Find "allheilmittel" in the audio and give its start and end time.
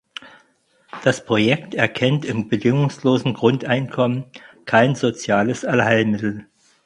5.63-6.47